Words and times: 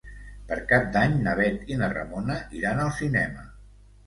Per 0.51 0.55
Cap 0.71 0.87
d'Any 0.95 1.13
na 1.27 1.35
Bet 1.39 1.69
i 1.73 1.77
na 1.83 1.91
Ramona 1.93 2.39
iran 2.61 2.83
al 2.87 2.91
cinema. 3.03 3.47